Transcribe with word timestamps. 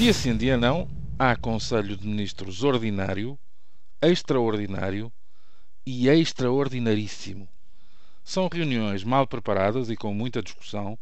Dia 0.00 0.14
sim, 0.14 0.34
dia 0.34 0.56
não, 0.56 0.88
há 1.18 1.36
Conselho 1.36 1.94
de 1.94 2.08
Ministros 2.08 2.64
ordinário, 2.64 3.38
extraordinário 4.00 5.12
e 5.84 6.08
extraordinaríssimo. 6.08 7.46
São 8.24 8.48
reuniões 8.50 9.04
mal 9.04 9.26
preparadas 9.26 9.90
e 9.90 9.96
com 9.96 10.14
muita 10.14 10.42
discussão. 10.42 10.98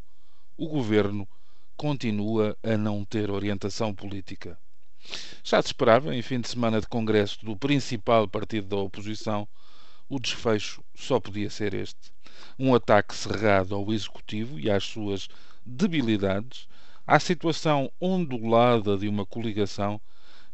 O 0.56 0.66
governo 0.66 1.28
continua 1.76 2.58
a 2.60 2.76
não 2.76 3.04
ter 3.04 3.30
orientação 3.30 3.94
política. 3.94 4.58
Já 5.44 5.62
se 5.62 5.68
esperava, 5.68 6.12
em 6.12 6.20
fim 6.20 6.40
de 6.40 6.48
semana 6.48 6.80
de 6.80 6.88
congresso 6.88 7.38
do 7.46 7.56
principal 7.56 8.26
partido 8.26 8.66
da 8.66 8.78
oposição, 8.78 9.46
o 10.08 10.18
desfecho 10.18 10.82
só 10.92 11.20
podia 11.20 11.50
ser 11.50 11.72
este: 11.72 12.12
um 12.58 12.74
ataque 12.74 13.14
cerrado 13.14 13.76
ao 13.76 13.92
executivo 13.92 14.58
e 14.58 14.68
às 14.68 14.82
suas 14.82 15.28
debilidades 15.64 16.66
à 17.08 17.18
situação 17.18 17.90
ondulada 17.98 18.98
de 18.98 19.08
uma 19.08 19.24
coligação 19.24 19.98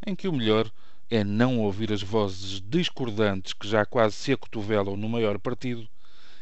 em 0.06 0.14
que 0.14 0.28
o 0.28 0.32
melhor 0.32 0.70
é 1.10 1.24
não 1.24 1.58
ouvir 1.58 1.92
as 1.92 2.00
vozes 2.00 2.60
discordantes 2.60 3.52
que 3.52 3.66
já 3.66 3.84
quase 3.84 4.14
se 4.14 4.32
acotovelam 4.32 4.96
no 4.96 5.08
maior 5.08 5.36
partido 5.40 5.88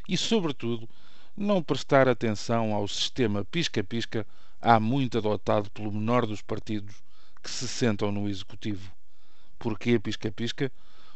e, 0.06 0.14
sobretudo, 0.18 0.86
não 1.34 1.62
prestar 1.62 2.08
atenção 2.08 2.74
ao 2.74 2.86
sistema 2.86 3.42
pisca-pisca 3.42 4.26
há 4.60 4.78
muito 4.78 5.16
adotado 5.16 5.70
pelo 5.70 5.90
menor 5.90 6.26
dos 6.26 6.42
partidos 6.42 6.94
que 7.42 7.50
se 7.50 7.66
sentam 7.66 8.12
no 8.12 8.28
executivo. 8.28 8.92
Porquê 9.58 9.98
pisca-pisca? 9.98 10.70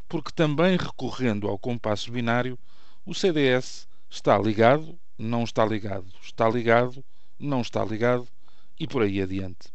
Porque 0.08 0.32
também 0.32 0.74
recorrendo 0.74 1.48
ao 1.48 1.58
compasso 1.58 2.10
binário, 2.10 2.58
o 3.04 3.12
CDS 3.12 3.86
está 4.08 4.38
ligado, 4.38 4.98
não 5.18 5.44
está 5.44 5.66
ligado, 5.66 6.06
está 6.22 6.48
ligado, 6.48 7.04
não 7.38 7.60
está 7.60 7.84
ligado, 7.84 8.26
e 8.78 8.86
por 8.86 9.02
aí 9.02 9.20
adiante. 9.20 9.68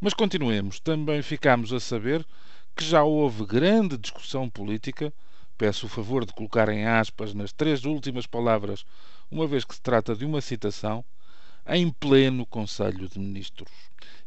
Mas 0.00 0.14
continuemos. 0.14 0.80
Também 0.80 1.22
ficámos 1.22 1.72
a 1.72 1.80
saber 1.80 2.26
que 2.76 2.84
já 2.84 3.02
houve 3.02 3.44
grande 3.44 3.98
discussão 3.98 4.48
política. 4.48 5.12
Peço 5.56 5.86
o 5.86 5.88
favor 5.88 6.24
de 6.24 6.32
colocar 6.32 6.68
em 6.68 6.86
aspas 6.86 7.34
nas 7.34 7.52
três 7.52 7.84
últimas 7.84 8.26
palavras, 8.26 8.84
uma 9.30 9.46
vez 9.46 9.64
que 9.64 9.74
se 9.74 9.82
trata 9.82 10.14
de 10.14 10.24
uma 10.24 10.40
citação, 10.40 11.04
em 11.66 11.90
pleno 11.90 12.46
Conselho 12.46 13.08
de 13.08 13.18
Ministros. 13.18 13.70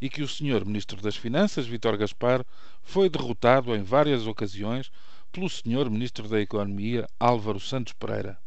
E 0.02 0.10
que 0.10 0.22
o 0.22 0.28
Sr. 0.28 0.66
Ministro 0.66 1.02
das 1.02 1.16
Finanças, 1.16 1.66
Vítor 1.66 1.98
Gaspar, 1.98 2.46
foi 2.84 3.10
derrotado 3.10 3.74
em 3.76 3.84
várias 3.84 4.28
ocasiões 4.28 4.92
pelo 5.32 5.50
Sr. 5.50 5.90
Ministro 5.90 6.28
da 6.28 6.42
Economia, 6.42 7.08
Álvaro 7.20 7.60
Santos 7.60 7.94
Pereira. 7.94 8.41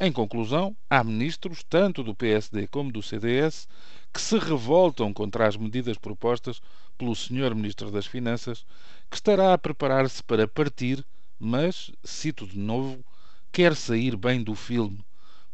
Em 0.00 0.10
conclusão, 0.10 0.76
há 0.90 1.04
ministros, 1.04 1.62
tanto 1.62 2.02
do 2.02 2.16
PSD 2.16 2.66
como 2.66 2.90
do 2.90 3.00
CDS, 3.00 3.68
que 4.12 4.20
se 4.20 4.36
revoltam 4.38 5.12
contra 5.12 5.46
as 5.46 5.56
medidas 5.56 5.96
propostas 5.96 6.60
pelo 6.98 7.14
Sr. 7.14 7.54
Ministro 7.54 7.92
das 7.92 8.04
Finanças, 8.04 8.66
que 9.08 9.16
estará 9.16 9.54
a 9.54 9.58
preparar-se 9.58 10.20
para 10.24 10.48
partir, 10.48 11.04
mas, 11.38 11.92
cito 12.02 12.44
de 12.44 12.58
novo, 12.58 13.04
quer 13.52 13.76
sair 13.76 14.16
bem 14.16 14.42
do 14.42 14.56
filme, 14.56 14.98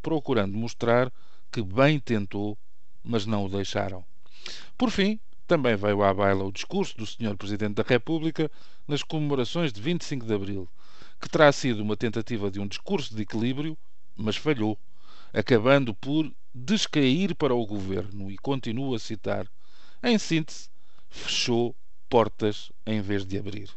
procurando 0.01 0.57
mostrar 0.57 1.13
que 1.53 1.63
bem 1.63 2.01
tentou, 2.01 2.57
mas 3.05 3.27
não 3.27 3.45
o 3.45 3.49
deixaram. 3.49 4.03
Por 4.79 4.91
fim, 4.91 5.21
também 5.47 5.77
veio 5.77 6.03
à 6.03 6.15
baila 6.15 6.45
o 6.45 6.53
discurso 6.53 6.97
do 6.97 7.05
Sr. 7.05 7.37
Presidente 7.37 7.75
da 7.75 7.85
República 7.87 8.51
nas 8.89 9.03
comemorações 9.03 9.71
de 9.71 9.83
25 9.83 10.25
de 10.25 10.33
Abril, 10.33 10.67
que 11.21 11.29
terá 11.29 11.53
sido 11.53 11.83
uma 11.83 11.97
tentativa 11.97 12.51
de 12.51 12.59
um 12.59 12.67
discurso 12.67 13.15
de 13.15 13.21
equilíbrio 13.21 13.77
mas 14.21 14.37
falhou, 14.37 14.79
acabando 15.33 15.95
por 15.95 16.31
descair 16.55 17.35
para 17.35 17.55
o 17.55 17.67
governo 17.67 18.31
e 18.31 18.37
continuo 18.37 18.95
a 18.95 18.99
citar. 18.99 19.47
Em 20.03 20.19
síntese, 20.19 20.69
fechou 21.09 21.75
portas 22.09 22.71
em 22.87 23.01
vez 23.01 23.25
de 23.25 23.39
abrir. 23.39 23.71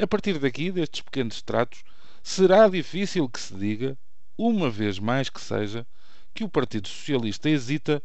A 0.00 0.06
partir 0.06 0.38
daqui, 0.38 0.70
destes 0.70 1.00
pequenos 1.00 1.42
tratos, 1.42 1.82
será 2.22 2.68
difícil 2.68 3.28
que 3.28 3.40
se 3.40 3.54
diga, 3.54 3.98
uma 4.36 4.70
vez 4.70 4.98
mais 5.00 5.28
que 5.28 5.40
seja, 5.40 5.84
que 6.32 6.44
o 6.44 6.48
Partido 6.48 6.86
Socialista 6.86 7.50
hesita 7.50 8.00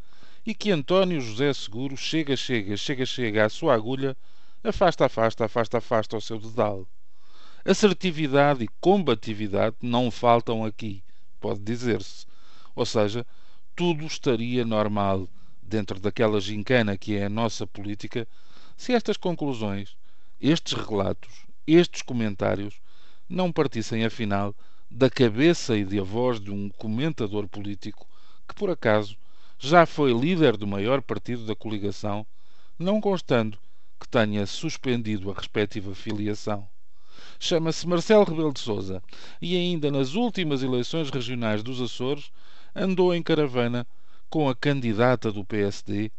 e 0.45 0.56
que 0.56 0.72
António 0.72 1.22
José 1.22 1.53
Seguro 1.53 1.95
chega, 1.95 2.35
chega, 2.35 2.75
chega, 2.75 3.06
chega 3.06 3.45
à 3.45 3.50
sua 3.50 3.75
agulha, 3.75 4.17
afasta, 4.63 5.06
afasta, 5.06 5.45
afasta, 5.45 5.77
afasta 5.77 6.16
ao 6.16 6.22
seu 6.22 6.39
dedal. 6.39 6.88
Assertividade 7.63 8.63
e 8.63 8.69
combatividade 8.81 9.75
não 9.81 10.09
faltam 10.09 10.66
aqui 10.66 11.03
pode 11.43 11.59
dizer-se. 11.59 12.25
Ou 12.73 12.85
seja, 12.85 13.27
tudo 13.75 14.05
estaria 14.05 14.63
normal 14.65 15.27
dentro 15.61 15.99
daquela 15.99 16.39
gincana 16.39 16.97
que 16.97 17.17
é 17.17 17.25
a 17.25 17.29
nossa 17.29 17.67
política 17.67 18.25
se 18.77 18.93
estas 18.93 19.17
conclusões, 19.17 19.97
estes 20.39 20.73
relatos, 20.73 21.45
estes 21.67 22.01
comentários 22.01 22.75
não 23.27 23.51
partissem 23.51 24.05
afinal 24.05 24.55
da 24.89 25.09
cabeça 25.09 25.75
e 25.75 25.83
da 25.83 26.01
voz 26.01 26.39
de 26.39 26.49
um 26.49 26.69
comentador 26.69 27.47
político 27.49 28.07
que, 28.47 28.55
por 28.55 28.69
acaso, 28.69 29.17
já 29.59 29.85
foi 29.85 30.13
líder 30.13 30.55
do 30.55 30.67
maior 30.67 31.01
partido 31.01 31.45
da 31.45 31.55
coligação, 31.55 32.25
não 32.79 33.01
constando 33.01 33.57
que 33.99 34.07
tenha 34.07 34.45
suspendido 34.45 35.29
a 35.29 35.33
respectiva 35.33 35.93
filiação. 35.93 36.67
Chama-se 37.39 37.88
Marcelo 37.88 38.23
Rebelo 38.23 38.53
de 38.53 38.59
Sousa 38.59 39.01
e 39.41 39.56
ainda 39.56 39.91
nas 39.91 40.16
últimas 40.16 40.63
eleições 40.63 41.09
regionais 41.09 41.63
dos 41.63 41.81
Açores 41.81 42.31
andou 42.75 43.13
em 43.13 43.22
caravana 43.22 43.85
com 44.29 44.50
a 44.50 44.56
candidata 44.56 45.31
do 45.31 45.45
PSD, 45.45 46.12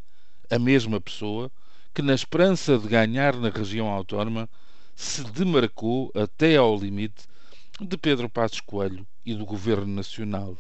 a 0.51 0.59
mesma 0.59 1.01
pessoa 1.01 1.51
que, 1.93 2.03
na 2.03 2.15
esperança 2.15 2.79
de 2.79 2.89
ganhar 2.89 3.37
na 3.37 3.49
região 3.49 3.89
autónoma, 3.89 4.49
se 4.95 5.25
demarcou 5.25 6.13
até 6.15 6.57
ao 6.57 6.77
limite 6.79 7.25
de 7.81 7.97
Pedro 7.97 8.29
Passos 8.29 8.61
Coelho 8.61 9.07
e 9.27 9.35
do 9.35 9.45
Governo 9.45 9.87
Nacional. 9.87 10.57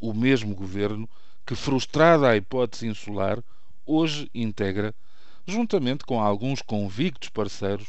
O 0.00 0.12
mesmo 0.12 0.54
governo 0.54 1.08
que, 1.46 1.54
frustrada 1.54 2.28
a 2.28 2.36
hipótese 2.36 2.86
insular, 2.86 3.42
hoje 3.86 4.28
integra, 4.34 4.94
juntamente 5.46 6.04
com 6.04 6.20
alguns 6.20 6.60
convictos 6.60 7.28
parceiros 7.28 7.88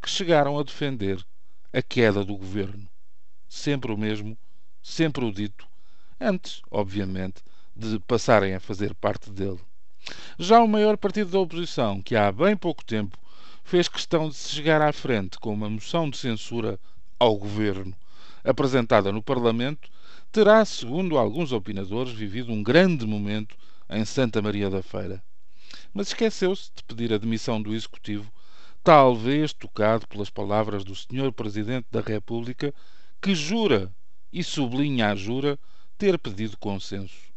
que 0.00 0.10
chegaram 0.10 0.58
a 0.58 0.62
defender 0.62 1.24
a 1.72 1.82
queda 1.82 2.24
do 2.24 2.36
governo. 2.36 2.88
Sempre 3.48 3.92
o 3.92 3.96
mesmo, 3.96 4.36
sempre 4.82 5.24
o 5.24 5.32
dito, 5.32 5.66
antes, 6.20 6.62
obviamente, 6.70 7.42
de 7.74 7.98
passarem 8.00 8.54
a 8.54 8.60
fazer 8.60 8.94
parte 8.94 9.30
dele. 9.30 9.60
Já 10.38 10.60
o 10.60 10.68
maior 10.68 10.96
partido 10.96 11.30
da 11.30 11.38
oposição, 11.38 12.00
que 12.00 12.16
há 12.16 12.30
bem 12.30 12.56
pouco 12.56 12.84
tempo 12.84 13.18
fez 13.64 13.88
questão 13.88 14.28
de 14.28 14.36
se 14.36 14.54
chegar 14.54 14.80
à 14.80 14.92
frente 14.92 15.38
com 15.38 15.52
uma 15.52 15.68
moção 15.68 16.08
de 16.08 16.16
censura 16.16 16.78
ao 17.18 17.36
governo 17.36 17.94
apresentada 18.44 19.10
no 19.10 19.20
Parlamento, 19.20 19.90
terá, 20.30 20.64
segundo 20.64 21.18
alguns 21.18 21.50
opinadores, 21.50 22.12
vivido 22.12 22.52
um 22.52 22.62
grande 22.62 23.04
momento 23.04 23.56
em 23.90 24.04
Santa 24.04 24.40
Maria 24.40 24.70
da 24.70 24.82
Feira. 24.82 25.22
Mas 25.92 26.08
esqueceu-se 26.08 26.70
de 26.74 26.84
pedir 26.84 27.12
a 27.12 27.18
demissão 27.18 27.60
do 27.60 27.74
Executivo 27.74 28.30
talvez 28.86 29.52
tocado 29.52 30.06
pelas 30.06 30.30
palavras 30.30 30.84
do 30.84 30.94
Sr. 30.94 31.32
Presidente 31.32 31.88
da 31.90 32.00
República, 32.00 32.72
que 33.20 33.34
jura 33.34 33.92
e 34.32 34.44
sublinha 34.44 35.10
a 35.10 35.16
jura 35.16 35.58
ter 35.98 36.16
pedido 36.16 36.56
consenso. 36.56 37.32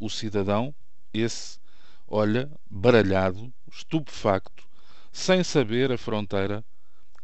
O 0.00 0.10
cidadão, 0.10 0.74
esse, 1.12 1.60
olha 2.08 2.50
baralhado, 2.68 3.54
estupefacto, 3.70 4.66
sem 5.12 5.44
saber 5.44 5.92
a 5.92 5.96
fronteira 5.96 6.64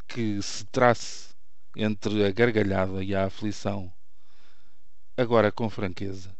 que 0.07 0.41
se 0.41 0.65
trace 0.67 1.35
entre 1.75 2.25
a 2.25 2.31
gargalhada 2.31 3.03
e 3.03 3.17
a 3.17 3.25
aflição. 3.25 3.93
Agora, 5.17 5.51
com 5.51 5.69
franqueza, 5.69 6.33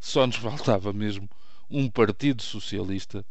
só 0.00 0.26
nos 0.26 0.34
faltava 0.42 0.92
mesmo 0.92 1.30
um 1.70 1.88
Partido 1.88 2.42
Socialista 2.42 3.24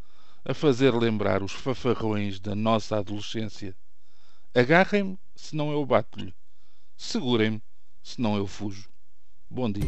a 0.49 0.53
fazer 0.53 0.95
lembrar 0.95 1.44
os 1.44 1.51
fafarrões 1.51 2.39
da 2.39 2.55
nossa 2.55 2.97
adolescência. 2.97 3.75
Agarrem-me, 4.55 5.19
senão 5.35 5.73
eu 5.73 5.85
bato-lhe. 5.85 6.33
Segurem-me, 6.95 7.61
senão 8.01 8.38
eu 8.38 8.47
fujo. 8.47 8.89
Bom 9.49 9.69
dia. 9.69 9.83